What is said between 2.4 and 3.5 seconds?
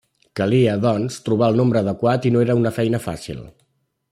era una feina fàcil.